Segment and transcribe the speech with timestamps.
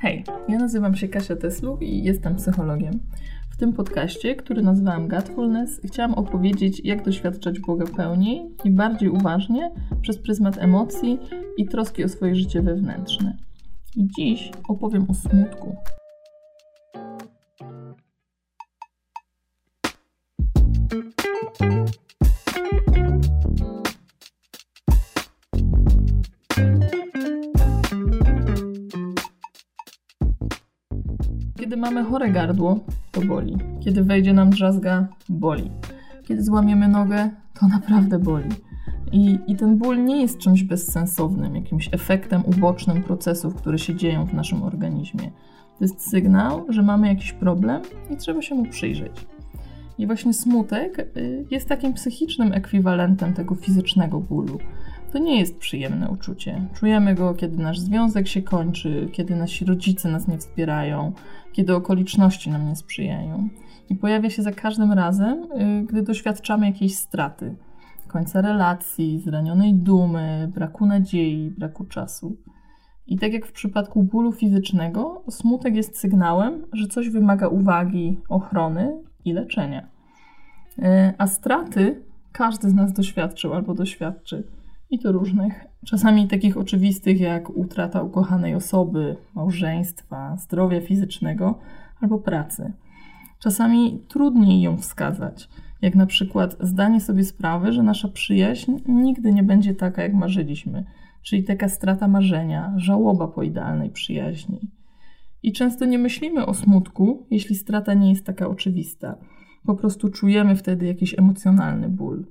[0.00, 3.00] Hej, ja nazywam się Kasia Teslu i jestem psychologiem.
[3.50, 9.72] W tym podcaście, który nazywałam Godfulness, chciałam opowiedzieć, jak doświadczać Boga pełniej i bardziej uważnie
[10.02, 11.18] przez pryzmat emocji
[11.56, 13.36] i troski o swoje życie wewnętrzne.
[13.96, 15.76] I dziś opowiem o smutku.
[31.68, 32.80] Kiedy mamy chore gardło,
[33.12, 33.56] to boli.
[33.80, 35.70] Kiedy wejdzie nam drzazga, boli.
[36.28, 38.48] Kiedy złamiemy nogę, to naprawdę boli.
[39.12, 44.26] I, I ten ból nie jest czymś bezsensownym, jakimś efektem ubocznym procesów, które się dzieją
[44.26, 45.30] w naszym organizmie.
[45.78, 49.26] To jest sygnał, że mamy jakiś problem i trzeba się mu przyjrzeć.
[49.98, 54.58] I właśnie smutek y, jest takim psychicznym ekwiwalentem tego fizycznego bólu.
[55.12, 56.68] To nie jest przyjemne uczucie.
[56.74, 61.12] Czujemy go, kiedy nasz związek się kończy, kiedy nasi rodzice nas nie wspierają,
[61.52, 63.48] kiedy okoliczności nam nie sprzyjają.
[63.88, 67.56] I pojawia się za każdym razem, y, gdy doświadczamy jakiejś straty,
[68.08, 72.36] końca relacji, zranionej dumy, braku nadziei, braku czasu.
[73.06, 79.02] I tak jak w przypadku bólu fizycznego, smutek jest sygnałem, że coś wymaga uwagi, ochrony
[79.24, 79.88] i leczenia.
[80.78, 80.82] Y,
[81.18, 82.02] a straty
[82.32, 84.57] każdy z nas doświadczył albo doświadczy
[84.90, 85.64] i to różnych.
[85.86, 91.58] Czasami takich oczywistych jak utrata ukochanej osoby, małżeństwa, zdrowia fizycznego
[92.00, 92.72] albo pracy.
[93.38, 95.48] Czasami trudniej ją wskazać,
[95.82, 100.84] jak na przykład zdanie sobie sprawy, że nasza przyjaźń nigdy nie będzie taka, jak marzyliśmy,
[101.22, 104.60] czyli taka strata marzenia, żałoba po idealnej przyjaźni.
[105.42, 109.18] I często nie myślimy o smutku, jeśli strata nie jest taka oczywista.
[109.66, 112.26] Po prostu czujemy wtedy jakiś emocjonalny ból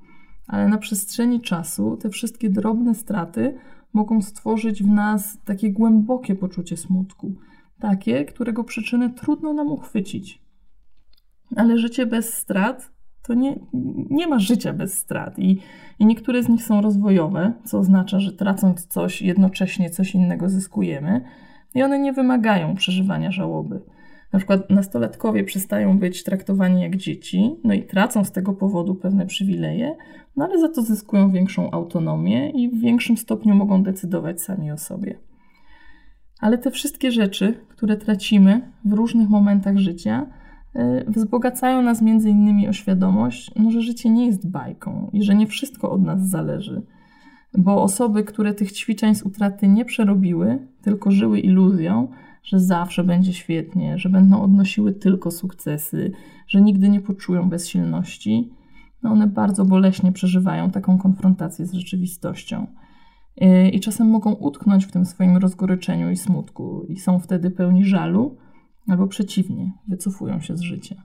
[0.48, 3.58] ale na przestrzeni czasu te wszystkie drobne straty
[3.94, 7.36] mogą stworzyć w nas takie głębokie poczucie smutku,
[7.80, 10.42] takie, którego przyczyny trudno nam uchwycić.
[11.56, 13.60] Ale życie bez strat to nie,
[14.10, 15.60] nie ma życia bez strat, I,
[16.00, 21.22] i niektóre z nich są rozwojowe, co oznacza, że tracąc coś, jednocześnie coś innego zyskujemy,
[21.76, 23.82] i one nie wymagają przeżywania żałoby.
[24.34, 29.26] Na przykład nastolatkowie przestają być traktowani jak dzieci, no i tracą z tego powodu pewne
[29.26, 29.96] przywileje,
[30.36, 34.78] no ale za to zyskują większą autonomię i w większym stopniu mogą decydować sami o
[34.78, 35.20] sobie.
[36.40, 40.26] Ale te wszystkie rzeczy, które tracimy w różnych momentach życia,
[40.76, 45.36] y, wzbogacają nas między innymi o świadomość, no, że życie nie jest bajką i że
[45.36, 46.82] nie wszystko od nas zależy.
[47.58, 52.08] Bo osoby, które tych ćwiczeń z utraty nie przerobiły, tylko żyły iluzją,
[52.48, 56.12] że zawsze będzie świetnie, że będą odnosiły tylko sukcesy,
[56.48, 58.50] że nigdy nie poczują bezsilności,
[59.04, 62.68] no one bardzo boleśnie przeżywają taką konfrontację z rzeczywistością.
[63.42, 67.86] Y, I czasem mogą utknąć w tym swoim rozgoryczeniu i smutku, i są wtedy pełni
[67.86, 68.38] żalu,
[68.88, 71.04] albo przeciwnie, wycofują się z życia.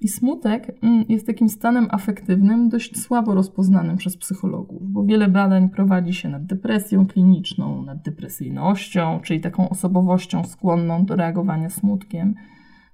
[0.00, 5.68] I smutek mm, jest takim stanem afektywnym dość słabo rozpoznanym przez psychologów, bo wiele badań
[5.68, 12.34] prowadzi się nad depresją kliniczną, nad depresyjnością, czyli taką osobowością skłonną do reagowania smutkiem,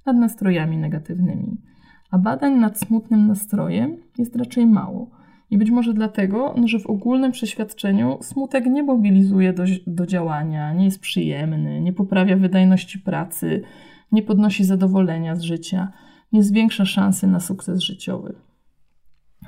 [0.07, 1.57] nad nastrojami negatywnymi.
[2.11, 5.11] A badań nad smutnym nastrojem jest raczej mało.
[5.51, 10.85] I być może dlatego, że w ogólnym przeświadczeniu smutek nie mobilizuje do, do działania, nie
[10.85, 13.63] jest przyjemny, nie poprawia wydajności pracy,
[14.13, 15.93] nie podnosi zadowolenia z życia
[16.33, 18.35] nie zwiększa szansy na sukces życiowy.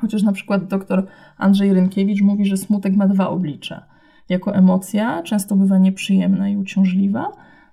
[0.01, 1.07] Chociaż na przykład dr
[1.37, 3.87] Andrzej Rynkiewicz mówi, że smutek ma dwa oblicza.
[4.29, 7.33] Jako emocja często bywa nieprzyjemna i uciążliwa,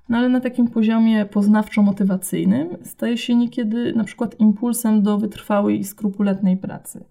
[0.10, 5.84] no ale na takim poziomie poznawczo-motywacyjnym staje się niekiedy na przykład impulsem do wytrwałej i
[5.84, 7.06] skrupulatnej pracy.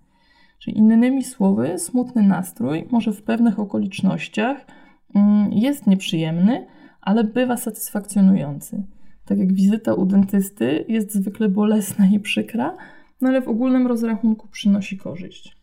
[0.58, 4.66] Czyli innymi słowy, smutny nastrój może w pewnych okolicznościach
[5.14, 6.66] mm, jest nieprzyjemny,
[7.00, 8.82] ale bywa satysfakcjonujący
[9.30, 12.76] tak jak wizyta u dentysty jest zwykle bolesna i przykra,
[13.20, 15.56] no ale w ogólnym rozrachunku przynosi korzyść.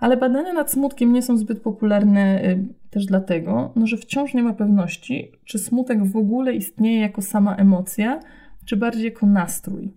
[0.00, 4.42] Ale badania nad smutkiem nie są zbyt popularne y, też dlatego, no, że wciąż nie
[4.42, 8.20] ma pewności, czy smutek w ogóle istnieje jako sama emocja,
[8.64, 9.94] czy bardziej jako nastrój.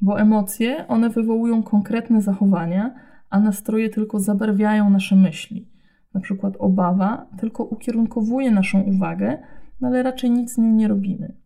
[0.00, 2.94] Bo emocje, one wywołują konkretne zachowania,
[3.30, 5.68] a nastroje tylko zabarwiają nasze myśli.
[6.14, 9.38] Na przykład obawa tylko ukierunkowuje naszą uwagę,
[9.80, 11.43] no ale raczej nic z nią nie robimy.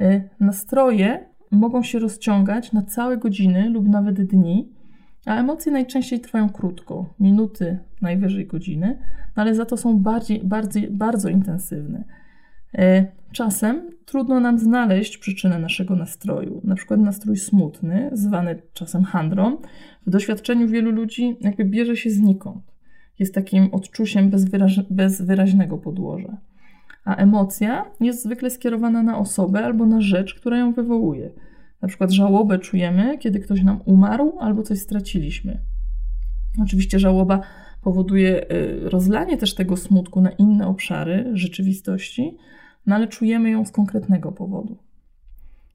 [0.00, 4.72] Y, nastroje mogą się rozciągać na całe godziny lub nawet dni,
[5.26, 8.98] a emocje najczęściej trwają krótko minuty, najwyżej godziny,
[9.36, 12.04] no ale za to są bardziej, bardziej, bardzo intensywne.
[12.74, 16.60] Y, czasem trudno nam znaleźć przyczynę naszego nastroju.
[16.64, 19.56] Na przykład nastrój smutny, zwany czasem handrą,
[20.06, 22.72] w doświadczeniu wielu ludzi jakby bierze się znikąd.
[23.18, 26.36] Jest takim odczuciem bez, wyraź, bez wyraźnego podłoża.
[27.04, 31.30] A emocja jest zwykle skierowana na osobę albo na rzecz, która ją wywołuje.
[31.82, 35.58] Na przykład żałobę czujemy, kiedy ktoś nam umarł albo coś straciliśmy.
[36.62, 37.40] Oczywiście żałoba
[37.82, 42.36] powoduje y, rozlanie też tego smutku na inne obszary rzeczywistości,
[42.86, 44.78] no ale czujemy ją z konkretnego powodu.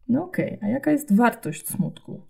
[0.09, 2.21] No okej, okay, a jaka jest wartość smutku?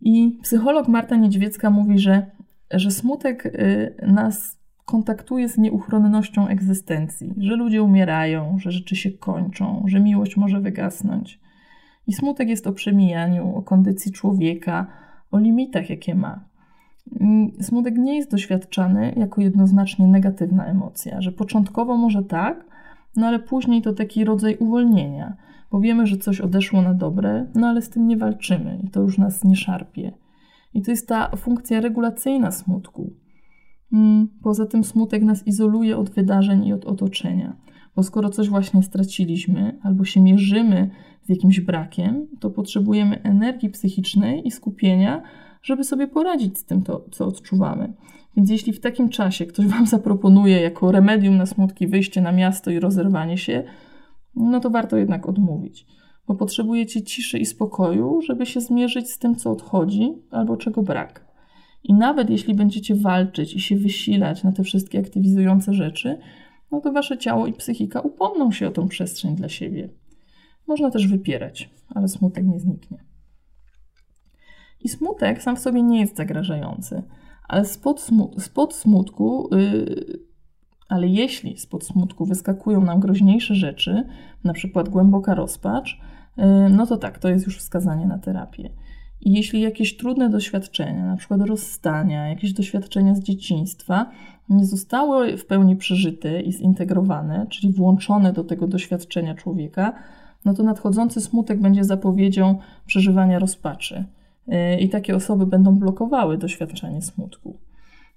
[0.00, 2.26] I psycholog Marta Niedźwiecka mówi, że,
[2.70, 9.84] że smutek y, nas kontaktuje z nieuchronnością egzystencji, że ludzie umierają, że rzeczy się kończą,
[9.86, 11.40] że miłość może wygasnąć.
[12.06, 14.86] I smutek jest o przemijaniu, o kondycji człowieka,
[15.30, 16.44] o limitach, jakie ma.
[17.60, 22.64] Smutek nie jest doświadczany jako jednoznacznie negatywna emocja, że początkowo może tak,
[23.16, 25.36] no ale później to taki rodzaj uwolnienia,
[25.70, 29.00] bo wiemy, że coś odeszło na dobre, no ale z tym nie walczymy i to
[29.00, 30.12] już nas nie szarpie.
[30.74, 33.21] I to jest ta funkcja regulacyjna smutku.
[33.92, 37.56] Mm, poza tym smutek nas izoluje od wydarzeń i od otoczenia,
[37.96, 40.90] bo skoro coś właśnie straciliśmy albo się mierzymy
[41.22, 45.22] z jakimś brakiem, to potrzebujemy energii psychicznej i skupienia,
[45.62, 47.92] żeby sobie poradzić z tym, to, co odczuwamy.
[48.36, 52.70] Więc jeśli w takim czasie ktoś Wam zaproponuje jako remedium na smutki wyjście na miasto
[52.70, 53.64] i rozerwanie się,
[54.36, 55.86] no to warto jednak odmówić,
[56.28, 61.31] bo potrzebujecie ciszy i spokoju, żeby się zmierzyć z tym, co odchodzi albo czego brak.
[61.84, 66.18] I nawet jeśli będziecie walczyć i się wysilać na te wszystkie aktywizujące rzeczy,
[66.70, 69.88] no to wasze ciało i psychika upomną się o tą przestrzeń dla siebie.
[70.66, 73.04] Można też wypierać, ale smutek nie zniknie.
[74.80, 77.02] I smutek sam w sobie nie jest zagrażający,
[77.48, 80.18] ale spod, smu spod smutku, yy,
[80.88, 84.04] ale jeśli spod smutku wyskakują nam groźniejsze rzeczy,
[84.44, 86.00] na przykład głęboka rozpacz,
[86.36, 88.70] yy, no to tak, to jest już wskazanie na terapię.
[89.22, 94.10] I jeśli jakieś trudne doświadczenia, na przykład rozstania, jakieś doświadczenia z dzieciństwa,
[94.48, 99.92] nie zostały w pełni przeżyte i zintegrowane, czyli włączone do tego doświadczenia człowieka,
[100.44, 104.04] no to nadchodzący smutek będzie zapowiedzią przeżywania rozpaczy.
[104.48, 107.56] Y, I takie osoby będą blokowały doświadczenie smutku.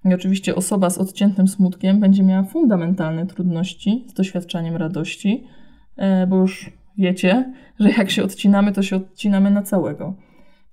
[0.05, 5.43] I oczywiście osoba z odciętym smutkiem będzie miała fundamentalne trudności z doświadczaniem radości,
[6.23, 10.13] y, bo już wiecie, że jak się odcinamy, to się odcinamy na całego.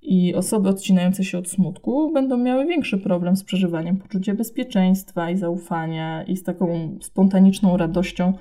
[0.03, 5.37] I osoby odcinające się od smutku będą miały większy problem z przeżywaniem poczucia bezpieczeństwa i
[5.37, 8.33] zaufania i z taką spontaniczną radością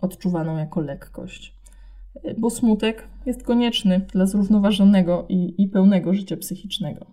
[0.00, 1.54] odczuwaną jako lekkość.
[2.38, 7.06] Bo smutek jest konieczny dla zrównoważonego i, i pełnego życia psychicznego.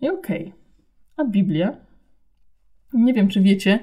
[0.00, 0.52] I okej, okay.
[1.16, 1.76] a Biblia?
[2.92, 3.78] Nie wiem, czy wiecie,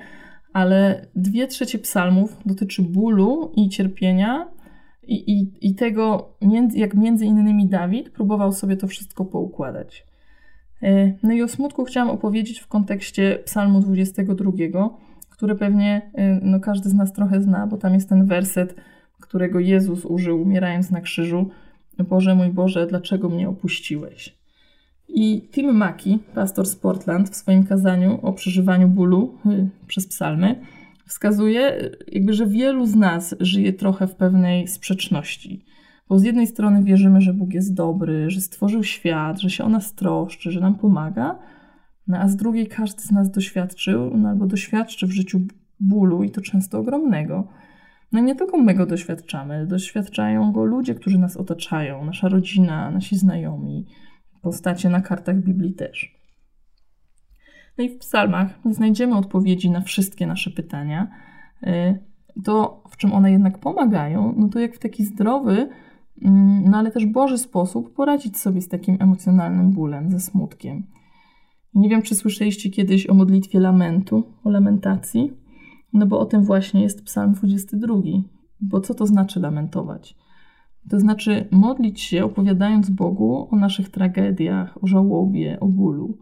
[0.53, 4.52] ale dwie trzecie psalmów dotyczy bólu i cierpienia
[5.07, 6.29] i, i, i tego,
[6.75, 10.05] jak między innymi Dawid próbował sobie to wszystko poukładać.
[10.83, 14.51] E, no i o smutku chciałam opowiedzieć w kontekście Psalmu 22,
[15.29, 18.75] który pewnie e, no, każdy z nas trochę zna, bo tam jest ten werset,
[19.21, 21.49] którego Jezus użył umierając na krzyżu.
[22.09, 24.37] Boże mój Boże, dlaczego mnie opuściłeś?
[25.07, 30.55] I Tim Maki, pastor z Portland, w swoim kazaniu o przeżywaniu bólu y, przez psalmy,
[31.05, 35.65] wskazuje, jakby, że wielu z nas żyje trochę w pewnej sprzeczności.
[36.09, 39.69] Bo z jednej strony wierzymy, że Bóg jest dobry, że stworzył świat, że się o
[39.69, 41.39] nas troszczy, że nam pomaga,
[42.07, 45.39] no a z drugiej każdy z nas doświadczył no albo doświadczy w życiu
[45.79, 47.47] bólu i to często ogromnego.
[48.11, 53.17] No nie tylko my go doświadczamy, doświadczają go ludzie, którzy nas otaczają, nasza rodzina, nasi
[53.17, 53.85] znajomi,
[54.41, 56.22] postacie na kartach Biblii też.
[57.77, 61.07] No i w psalmach nie znajdziemy odpowiedzi na wszystkie nasze pytania.
[61.63, 61.99] Y,
[62.43, 65.69] to, w czym one jednak pomagają, no to jak w taki zdrowy,
[66.21, 70.87] mm, no ale też Boży sposób poradzić sobie z takim emocjonalnym bólem, ze smutkiem.
[71.73, 75.33] Nie wiem, czy słyszeliście kiedyś o modlitwie lamentu, o lamentacji,
[75.93, 77.95] no bo o tym właśnie jest Psalm 22.
[78.61, 80.15] Bo co to znaczy lamentować?
[80.89, 86.17] To znaczy modlić się, opowiadając Bogu o naszych tragediach, o żałobie, o bólu.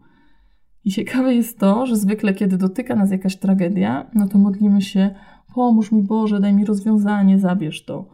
[0.85, 5.15] I ciekawe jest to, że zwykle, kiedy dotyka nas jakaś tragedia, no to modlimy się:
[5.55, 8.09] Pomóż mi Boże, daj mi rozwiązanie, zabierz to.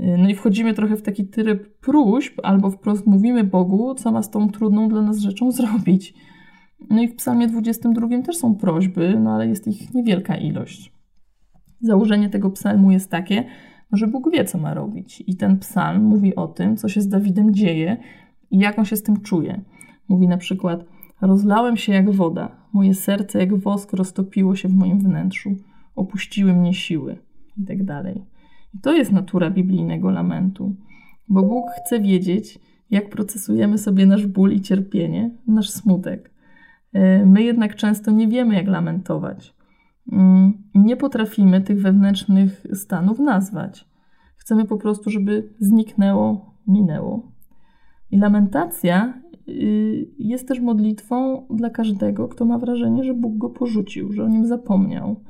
[0.00, 4.22] Y, no i wchodzimy trochę w taki tryb próśb, albo wprost mówimy Bogu, co ma
[4.22, 6.14] z tą trudną dla nas rzeczą zrobić.
[6.90, 10.92] No i w Psalmie 22 też są prośby, no ale jest ich niewielka ilość.
[11.80, 13.44] Założenie tego psalmu jest takie,
[13.92, 15.24] że Bóg wie, co ma robić.
[15.26, 17.96] I ten psalm mówi o tym, co się z Dawidem dzieje
[18.50, 19.60] i jak on się z tym czuje.
[20.08, 20.84] Mówi na przykład:
[21.24, 25.56] Rozlałem się jak woda, moje serce jak wosk roztopiło się w moim wnętrzu,
[25.96, 27.18] opuściły mnie siły,
[27.56, 28.16] i tak.
[28.74, 30.74] I to jest natura biblijnego lamentu,
[31.28, 32.58] bo Bóg chce wiedzieć,
[32.90, 36.30] jak procesujemy sobie nasz ból i cierpienie, nasz smutek.
[36.92, 39.54] E, my jednak często nie wiemy, jak lamentować.
[40.12, 43.88] mm, nie potrafimy tych wewnętrznych stanów nazwać.
[44.36, 47.33] Chcemy po prostu, żeby zniknęło, minęło.
[48.14, 54.12] I lamentacja y, jest też modlitwą dla każdego, kto ma wrażenie, że Bóg go porzucił,
[54.12, 55.20] że o nim zapomniał.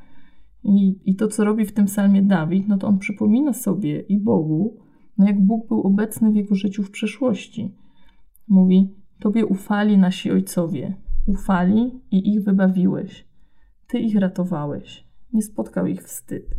[0.65, 4.19] I, I to, co robi w tym psalmie Dawid, no to on przypomina sobie i
[4.19, 4.77] Bogu,
[5.19, 7.75] no jak Bóg był obecny w jego życiu w przeszłości.
[8.49, 10.95] Mówi: Tobie ufali nasi ojcowie,
[11.27, 13.29] ufali i ich wybawiłeś.
[13.87, 16.55] Ty ich ratowałeś, nie spotkał ich wstyd.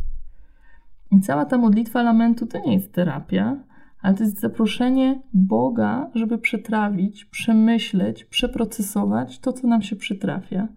[1.12, 3.64] I cała ta modlitwa lamentu to nie jest terapia,
[4.02, 10.68] ale to jest zaproszenie Boga, żeby przetrawić, przemyśleć, przeprocesować to, co nam się przytrafia.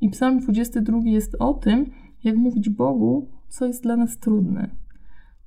[0.00, 1.90] I Psalm 22 jest o tym,
[2.24, 4.70] jak mówić Bogu, co jest dla nas trudne.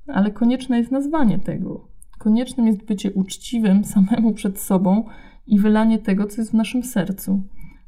[0.08, 1.88] Ale konieczne jest nazwanie tego.
[2.20, 5.04] Koniecznym jest bycie uczciwym samemu przed sobą
[5.48, 7.44] i wylanie tego, co jest w naszym sercu,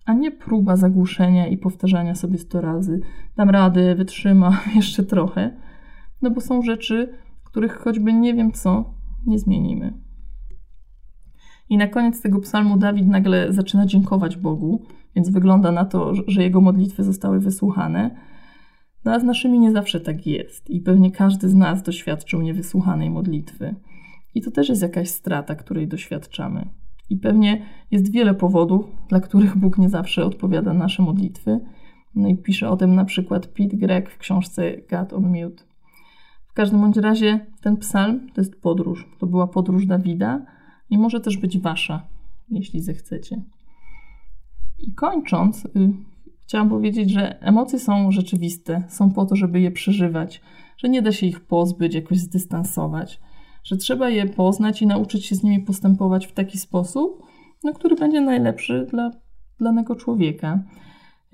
[0.06, 3.00] a nie próba zagłuszenia i powtarzania sobie sto razy:
[3.38, 5.58] dam radę, wytrzymam jeszcze trochę.
[6.22, 7.14] No bo są rzeczy,
[7.52, 8.94] których choćby nie wiem co,
[9.26, 9.94] nie zmienimy.
[11.70, 16.44] I na koniec tego psalmu Dawid nagle zaczyna dziękować Bogu, więc wygląda na to, że
[16.44, 18.16] jego modlitwy zostały wysłuchane.
[19.06, 23.10] No a z naszymi nie zawsze tak jest i pewnie każdy z nas doświadczył niewysłuchanej
[23.10, 23.76] modlitwy.
[24.36, 26.70] I to też jest jakaś strata, której doświadczamy.
[27.10, 31.60] I pewnie jest wiele powodów, dla których Bóg nie zawsze odpowiada na nasze modlitwy.
[32.16, 35.71] No i pisze o tym na przykład Pete Gregg w książce God on Mute.
[36.52, 39.10] W każdym bądź razie ten psalm to jest podróż.
[39.20, 40.46] To była podróż Dawida
[40.90, 42.08] i może też być wasza,
[42.50, 43.42] jeśli zechcecie.
[44.80, 45.70] I kończąc, y,
[46.44, 50.42] chciałam powiedzieć, że emocje są rzeczywiste, są po to, żeby je przeżywać,
[50.78, 53.20] że nie da się ich pozbyć, jakoś zdystansować,
[53.64, 57.24] że trzeba je poznać i nauczyć się z nimi postępować w taki sposób,
[57.64, 59.12] no, który będzie najlepszy dla
[59.60, 60.64] danego człowieka.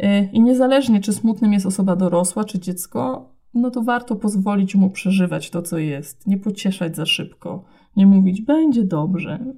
[0.04, 4.90] Y, I niezależnie, czy smutnym jest osoba dorosła, czy dziecko, no to warto pozwolić mu
[4.90, 9.54] przeżywać to, co jest, nie pocieszać za szybko, nie mówić będzie dobrze,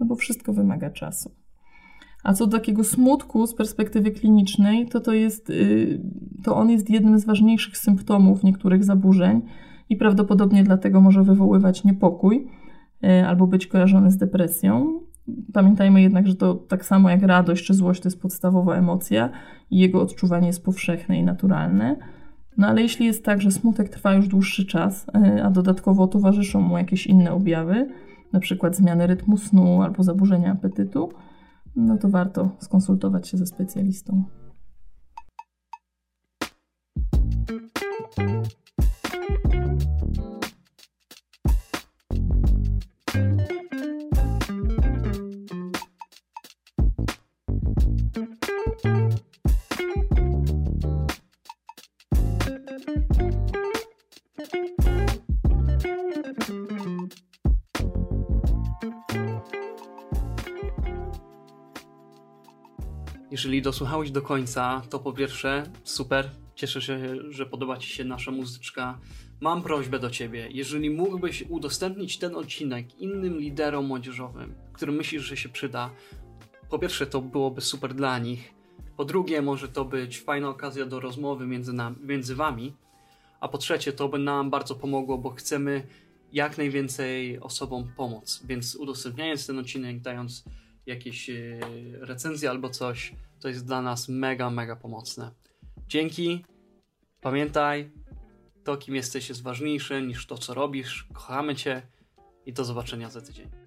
[0.00, 1.30] no bo wszystko wymaga czasu.
[2.24, 6.00] A co do takiego smutku z perspektywy klinicznej, to, to, jest, y,
[6.44, 9.42] to on jest jednym z ważniejszych symptomów niektórych zaburzeń
[9.88, 12.48] i prawdopodobnie dlatego może wywoływać niepokój
[13.04, 15.00] y, albo być kojarzony z depresją.
[15.52, 19.30] Pamiętajmy jednak, że to tak samo jak radość czy złość to jest podstawowa emocja
[19.70, 21.96] i jego odczuwanie jest powszechne i naturalne.
[22.58, 26.60] No ale jeśli jest tak, że smutek trwa już dłuższy czas, y, a dodatkowo towarzyszą
[26.60, 27.88] mu jakieś inne objawy,
[28.32, 31.12] na przykład zmiany rytmu snu albo zaburzenia apetytu,
[31.76, 34.24] no to warto skonsultować się ze specjalistą.
[63.30, 68.30] Jeżeli dosłuchałeś do końca, to po pierwsze, super, cieszę się, że podoba Ci się nasza
[68.30, 68.98] muzyczka.
[69.40, 75.36] Mam prośbę do Ciebie, jeżeli mógłbyś udostępnić ten odcinek innym liderom młodzieżowym, którym myślisz, że
[75.36, 75.90] się przyda,
[76.70, 78.54] po pierwsze, to byłoby super dla nich.
[78.96, 82.74] Po drugie, może to być fajna okazja do rozmowy między, nam, między Wami.
[83.40, 85.86] A po trzecie, to by nam bardzo pomogło, bo chcemy
[86.32, 88.42] jak najwięcej osobom pomóc.
[88.44, 90.44] Więc udostępniając ten odcinek, dając
[90.88, 91.58] jakieś e,
[92.00, 95.30] recenzje albo coś, to jest dla nas mega, mega pomocne.
[95.88, 96.44] Dzięki.
[97.20, 97.90] Pamiętaj,
[98.64, 101.08] to kim jesteś jest ważniejsze niż to, co robisz.
[101.12, 101.82] Kochamy Cię
[102.46, 103.57] i do zobaczenia za tydzień.